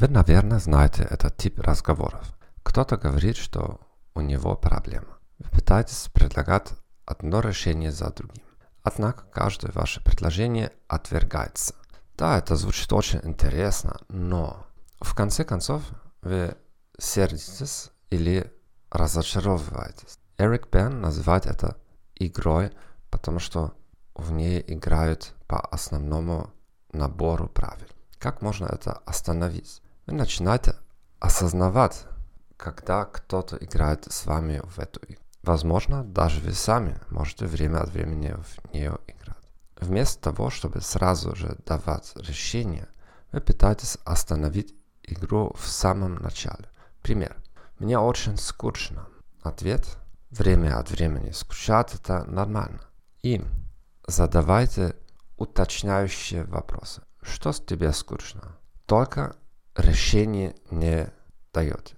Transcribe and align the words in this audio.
Вы, 0.00 0.06
наверное, 0.06 0.60
знаете 0.60 1.02
этот 1.02 1.36
тип 1.36 1.58
разговоров. 1.58 2.38
Кто-то 2.62 2.96
говорит, 2.96 3.36
что 3.36 3.80
у 4.14 4.20
него 4.20 4.54
проблема. 4.54 5.18
Вы 5.40 5.50
пытаетесь 5.50 6.08
предлагать 6.14 6.68
одно 7.04 7.40
решение 7.40 7.90
за 7.90 8.10
другим. 8.10 8.44
Однако 8.84 9.24
каждое 9.24 9.72
ваше 9.72 10.00
предложение 10.04 10.70
отвергается. 10.86 11.74
Да, 12.16 12.38
это 12.38 12.54
звучит 12.54 12.92
очень 12.92 13.18
интересно, 13.24 13.96
но 14.08 14.68
в 15.00 15.16
конце 15.16 15.42
концов 15.42 15.82
вы 16.22 16.56
сердитесь 16.96 17.90
или 18.10 18.52
разочаровываетесь. 18.92 20.20
Эрик 20.38 20.68
Бен 20.70 21.00
называет 21.00 21.46
это 21.46 21.76
игрой, 22.14 22.70
потому 23.10 23.40
что 23.40 23.72
в 24.14 24.30
ней 24.30 24.62
играют 24.64 25.34
по 25.48 25.58
основному 25.58 26.52
набору 26.92 27.48
правил. 27.48 27.88
Как 28.20 28.42
можно 28.42 28.66
это 28.66 28.92
остановить? 29.04 29.82
Вы 30.08 30.14
начинаете 30.14 30.74
осознавать, 31.20 32.06
когда 32.56 33.04
кто-то 33.04 33.58
играет 33.58 34.10
с 34.10 34.24
вами 34.24 34.62
в 34.64 34.78
эту 34.78 35.00
игру. 35.06 35.20
Возможно, 35.42 36.02
даже 36.02 36.40
вы 36.40 36.52
сами 36.52 36.98
можете 37.10 37.44
время 37.44 37.82
от 37.82 37.90
времени 37.90 38.32
в 38.32 38.72
нее 38.72 38.96
играть. 39.06 39.44
Вместо 39.78 40.22
того, 40.22 40.48
чтобы 40.48 40.80
сразу 40.80 41.36
же 41.36 41.58
давать 41.66 42.10
решение, 42.16 42.88
вы 43.32 43.42
пытаетесь 43.42 43.98
остановить 44.06 44.74
игру 45.02 45.52
в 45.58 45.68
самом 45.68 46.14
начале. 46.14 46.70
Пример. 47.02 47.36
Мне 47.78 47.98
очень 47.98 48.38
скучно. 48.38 49.08
Ответ. 49.42 49.98
Время 50.30 50.78
от 50.78 50.90
времени 50.90 51.32
скучать 51.32 51.94
это 51.94 52.24
нормально. 52.24 52.80
И 53.22 53.44
задавайте 54.06 54.96
уточняющие 55.36 56.44
вопросы. 56.44 57.02
Что 57.20 57.52
с 57.52 57.60
тебе 57.60 57.92
скучно? 57.92 58.56
Только 58.86 59.36
решение 59.78 60.54
не 60.70 61.08
даете. 61.52 61.97